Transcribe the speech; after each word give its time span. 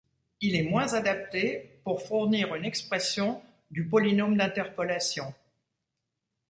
Il 0.41 0.55
est 0.55 0.63
moins 0.63 0.95
adapté 0.95 1.79
pour 1.83 2.01
fournir 2.01 2.55
une 2.55 2.65
expression 2.65 3.39
du 3.69 3.85
polynôme 3.87 4.35
d'interpolation. 4.35 5.31